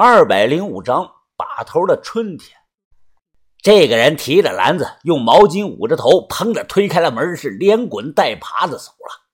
[0.00, 2.56] 二百零五章把头的春天。
[3.60, 9.26] 这个人提着篮子，用毛巾捂着头，砰的推开了门，是连滚带爬的走了。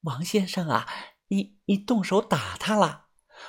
[0.00, 0.88] 王先生啊，
[1.28, 3.04] 你你动手打他了？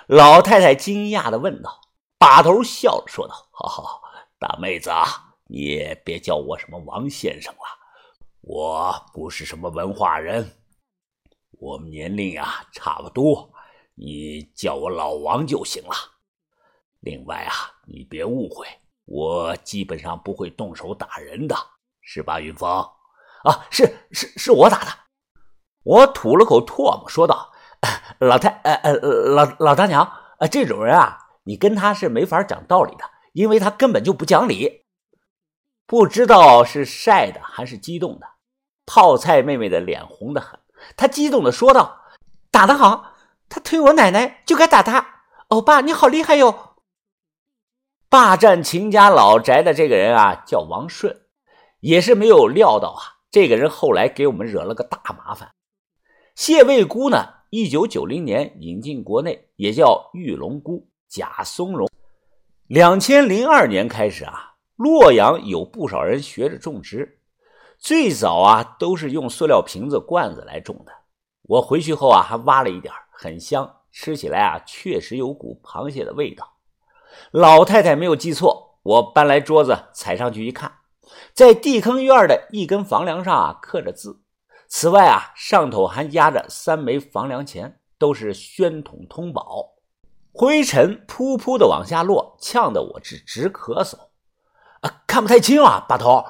[0.06, 1.82] 老太太惊讶的问道。
[2.20, 4.02] 把头笑着说道：“好好，
[4.38, 5.04] 大妹子啊，
[5.46, 7.62] 你也别叫我什么王先生了，
[8.42, 10.48] 我不是什么文化人，
[11.54, 13.52] 我们年龄啊差不多，
[13.96, 15.96] 你叫我老王就行了。”
[17.06, 17.54] 另外啊，
[17.86, 18.66] 你别误会，
[19.06, 21.56] 我基本上不会动手打人的，
[22.02, 22.68] 是吧，云峰？
[23.44, 24.88] 啊，是是是我打的。
[25.84, 27.52] 我吐了口唾沫，说道
[28.18, 34.84] ：“老太，呃呃，老老大娘，呃，这种人啊，你跟他是没法讲道理的，因为他根本就不讲理。”
[35.86, 38.26] 不知道是晒的还是激动的，
[38.88, 40.60] 泡菜妹妹的脸红的很，
[40.98, 42.02] 她激动的说道
[42.50, 43.14] ：“打得好，
[43.48, 45.06] 他推我奶奶就该打他。
[45.50, 46.65] 欧巴，你好厉害哟！”
[48.16, 51.24] 霸占秦家老宅的这个人啊，叫王顺，
[51.82, 55.52] 也是没有料到啊，这个人后来给我们惹了个大麻烦。
[56.34, 61.90] 谢魏姑呢，一九九零年引进国内，也叫玉龙菇、假松茸。
[62.68, 67.20] 两千零二年开始啊，洛阳有不少人学着种植，
[67.78, 70.94] 最早啊都是用塑料瓶子、罐子来种的。
[71.42, 76.55] 我回去后啊，还挖了一点，很香，吃起来啊确实有股螃蟹的味道。
[77.32, 80.80] 老太太没有记错，我搬来桌子，踩上去一看，
[81.34, 84.22] 在地坑院的一根房梁上啊刻着字。
[84.68, 89.76] 此外啊，上头还压着三枚房梁钱，都是宣统通宝。
[90.34, 93.96] 灰尘噗噗的往下落，呛得我直直咳嗽。
[94.82, 96.26] 啊，看不太清啊，把头，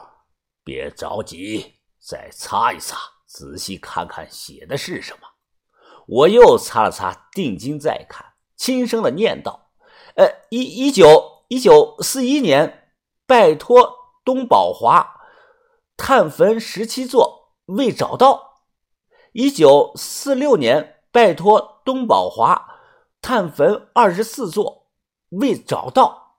[0.64, 5.28] 别着急，再擦一擦，仔细看看写的是什么。
[6.08, 9.65] 我又擦了擦，定睛再看，轻声的念道。
[10.16, 12.90] 呃，一一九一九四一年，
[13.26, 15.22] 拜托东宝华
[15.98, 18.62] 探坟十七座未找到。
[19.34, 22.80] 一九四六年，拜托东宝华
[23.22, 24.88] 探坟二十四座
[25.30, 26.38] 未找到。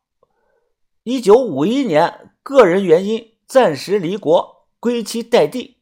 [1.02, 5.76] 一九五一年，个人原因暂时离国，归期待定。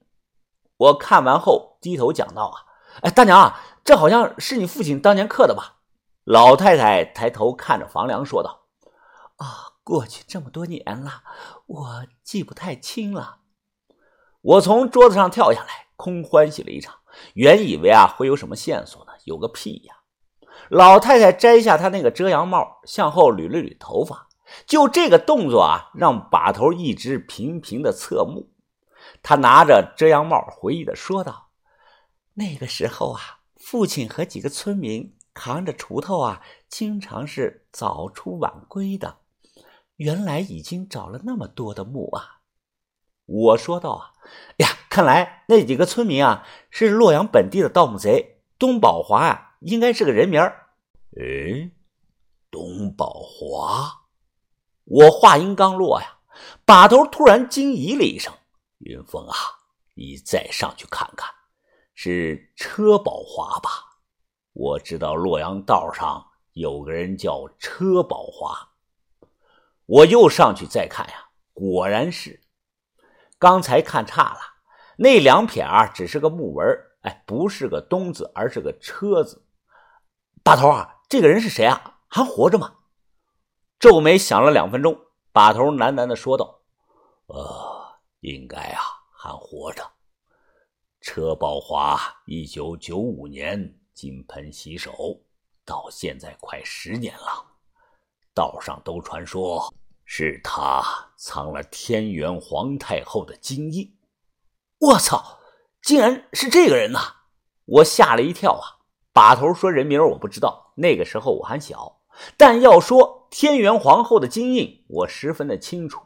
[0.76, 2.46] 我看完后低头讲道
[2.98, 5.76] ：“啊，哎，大娘啊，这好像是你父亲当年刻的吧？”
[6.24, 8.62] 老太太抬头看着房梁，说道
[9.36, 11.22] ：“啊，过去这么多年了，
[11.66, 13.40] 我记不太清了。”
[14.40, 16.94] 我从桌子上跳下来，空欢喜了一场。
[17.34, 19.12] 原以为啊会有什么线索呢？
[19.24, 19.94] 有个屁呀！
[20.68, 24.28] 老太太摘下她那个遮阳帽，向后捋了捋头发，
[24.66, 28.50] 就这个动作啊，让把头一直频频的侧目。
[29.22, 31.50] 他拿着遮阳帽，回忆的说道
[32.34, 33.20] ：“那个时候啊，
[33.56, 39.18] 父亲和几个村民。”扛着锄头啊，经常是早出晚归的。
[39.96, 42.40] 原来已经找了那么多的墓啊！
[43.26, 44.12] 我说道啊，
[44.58, 48.42] 呀，看来那几个村民啊是洛阳本地的盗墓贼。
[48.58, 50.70] 东宝华啊，应该是个人名儿。
[51.16, 51.70] 哎，
[52.50, 54.04] 东宝华！
[54.84, 56.18] 我话音刚落呀，
[56.64, 58.32] 把头突然惊疑了一声
[58.78, 59.34] ：“云峰啊，
[59.94, 61.30] 你再上去看看，
[61.94, 63.70] 是车宝华吧？”
[64.54, 68.70] 我知道洛阳道上有个人叫车宝华，
[69.84, 72.40] 我又上去再看呀，果然是。
[73.36, 74.38] 刚才看差了，
[74.96, 76.64] 那两撇啊，只是个木纹，
[77.02, 79.44] 哎，不是个东字，而是个车字。
[80.44, 81.98] 把头啊，这个人是谁啊？
[82.08, 82.76] 还活着吗？
[83.80, 84.96] 皱眉想了两分钟，
[85.32, 86.60] 把头喃喃的说道
[87.26, 89.82] ：“呃，应该啊，还活着。
[91.00, 95.20] 车宝华，一九九五年。”金盆洗手，
[95.64, 97.46] 到现在快十年了。
[98.34, 99.72] 道上都传说
[100.04, 100.82] 是他
[101.16, 103.96] 藏了天元皇太后的金印。
[104.80, 105.38] 我操，
[105.80, 106.98] 竟然是这个人呐！
[107.64, 108.82] 我吓了一跳啊！
[109.12, 112.00] 把头说人名我不知道，那个时候我还小。
[112.36, 116.00] 但要说天元皇后的金印，我十分的清楚。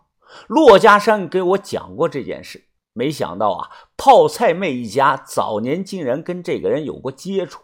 [0.46, 2.68] 骆家山给我讲过这件事。
[2.92, 7.62] 没想到啊，泡菜妹一家早年竟然跟这个人有过接触。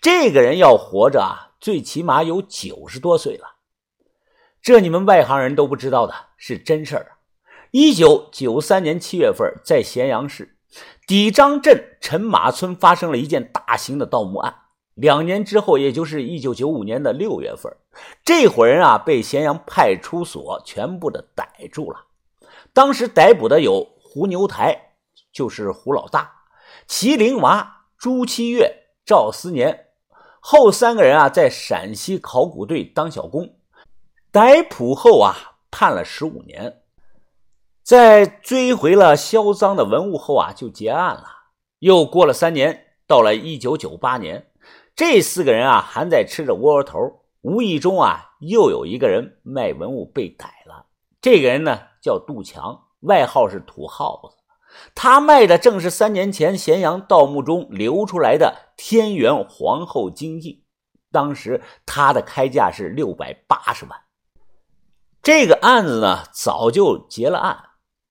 [0.00, 3.56] 这个人要活着啊，最起码有九十多岁了。
[4.60, 7.18] 这你们外行人都不知道的是真事儿！
[7.72, 10.56] 一九九三年七月份，在咸阳市
[11.06, 14.54] 底张镇陈马村发生了一件大型的盗墓案。
[14.94, 17.74] 两年之后，也就是一九九五年的六月份，
[18.24, 22.04] 这伙人啊被咸阳派出所全部的逮住了。
[22.74, 24.92] 当时逮捕的有胡牛台，
[25.32, 26.20] 就是胡老大；
[26.86, 28.81] 麒麟娃朱七月。
[29.04, 29.88] 赵思年、
[30.40, 33.56] 后三个人啊，在陕西考古队当小工，
[34.30, 36.82] 逮捕后啊，判了十五年，
[37.82, 41.24] 在追回了销赃的文物后啊，就结案了。
[41.80, 44.50] 又过了三年，到了一九九八年，
[44.94, 50.86] 这四个人啊，还在吃着窝窝头，无意中啊，又有一个人卖文物被逮了。
[51.20, 54.41] 这个人呢，叫杜强，外号是土耗子。
[54.94, 60.62] 他卖的正是三年前咸阳盗墓中流出来的天元皇后金印，
[61.10, 64.00] 当时他的开价是六百八十万。
[65.22, 67.64] 这个案子呢，早就结了案，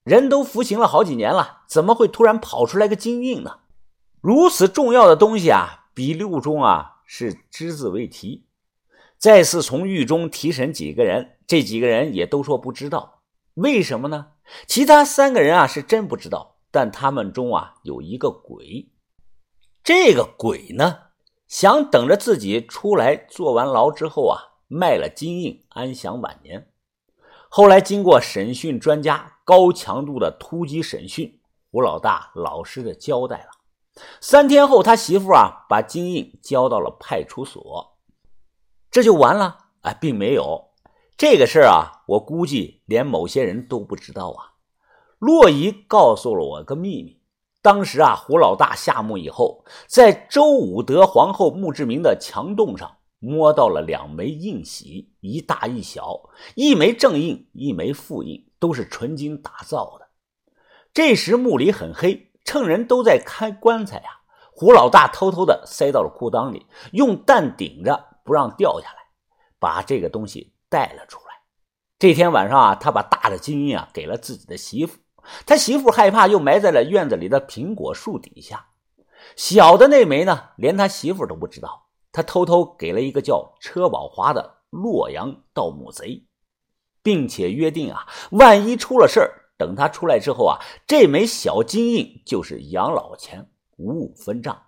[0.04, 3.60] 人都服刑了好几年了，怎么会突然跑出来个金印呢？
[4.22, 8.48] 如此重要的东西啊，笔录中啊是只字未提。
[9.18, 13.22] 再次从狱中提审几个人，这几个人也都说不知道。
[13.56, 14.28] 为什么呢？
[14.66, 16.51] 其他三个人啊是真不知道。
[16.72, 18.90] 但他们中啊有一个鬼，
[19.84, 20.98] 这个鬼呢
[21.48, 26.72] 想等着自己出来坐完牢之后啊卖了金印安享晚年。
[27.50, 33.50] 后来经过审讯专家高强度的突击审讯，胡老大老实的交代了。
[34.22, 37.98] 三天后，他媳妇啊把金印交到了派出所，
[38.90, 39.58] 这就完了？
[39.82, 40.70] 哎，并没有。
[41.18, 44.54] 这个事儿啊，我估计连某些人都不知道啊。
[45.22, 47.22] 洛仪告诉了我个秘密。
[47.62, 56.22] 当时啊，胡老大下墓以后，在周武德皇后墓志铭的墙洞上摸到了两枚印玺，一大一小，
[56.56, 60.08] 一枚正印，一枚副印，都是纯金打造的。
[60.92, 64.22] 这时墓里很黑，趁人都在开棺材呀，
[64.52, 68.98] 胡老大偷偷的塞到了裤裆里，用蛋顶着不让掉下来，
[69.60, 71.36] 把这个东西带了出来。
[72.00, 74.98] 这天晚上啊，他把大的金印啊给了自己的媳妇。
[75.46, 78.68] 他媳妇害怕，又埋在了院子里的苹果树底下。
[79.36, 81.88] 小的那枚呢，连他媳妇都不知道。
[82.12, 86.26] 他偷偷给了一个叫车宝华的洛阳盗墓贼，
[87.02, 94.62] 并且约定啊，万一出了事儿，等他出来之后啊，这枚小金印就是养老钱，五五分账。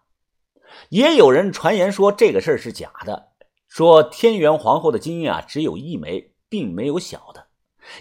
[0.87, 3.33] 也有人传言说这个事儿是假的，
[3.67, 7.47] 说天元皇后的金印啊只有一枚，并没有小的，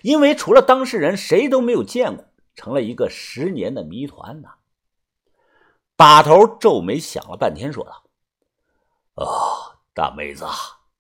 [0.02, 2.26] 因为除了当事人，谁都没有见过。
[2.54, 4.48] 成了一个十年的谜团呢。
[5.96, 8.02] 把头皱眉想了半天，说道
[9.14, 10.44] ：“哦，大妹子，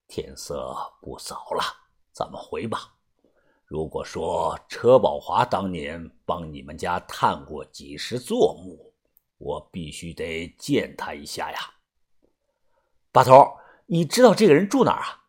[0.06, 1.62] 天色不早了，
[2.12, 2.94] 咱们回吧。
[3.64, 8.94] 如果说车宝华当年帮你们家探过几十座墓，
[9.38, 11.58] 我必须得见他一下呀。”
[13.10, 13.56] 把头，
[13.86, 15.24] 你知道这个人住哪啊？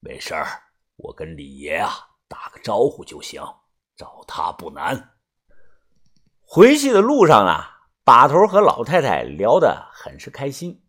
[0.00, 0.62] 没事儿，
[0.96, 1.90] 我跟李爷啊
[2.28, 3.42] 打个招呼就行，
[3.96, 5.17] 找他不难。
[6.50, 7.62] 回去的路上呢，
[8.04, 10.82] 把头和老太太聊得很是开心。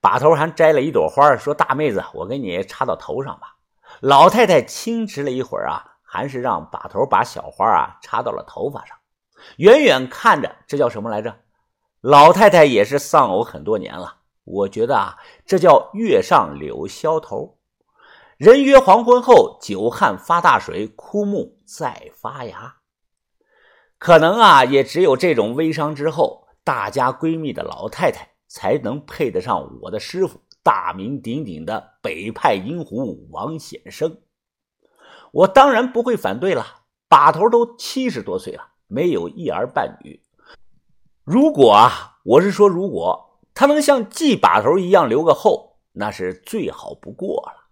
[0.00, 3.56] 把头还摘了一朵花，说：“大妹子，我给你插到头上吧。”
[4.00, 8.96] 老太太轻持了一会儿啊，还是让把头把小花啊插到了头发上。
[9.58, 11.36] 远远看着，这叫什么来着？
[12.00, 17.58] 老太太也是丧偶很多年了，我觉得啊，这叫月上柳梢头。
[18.38, 22.76] 人约黄昏后，久旱发大水，枯木再发芽。
[24.04, 34.18] 可能啊，也只有这种微商之后，大家闺蜜的老太太才能配得上我的师傅，大名鼎鼎的北派银狐王显生。
[35.32, 36.82] 我当然不会反对了。
[37.08, 40.20] 把头都七十多岁了，没有一儿半女。
[41.24, 47.63] 如果啊，我是说，如果他能像季把头一样留个后，那是最好不过了。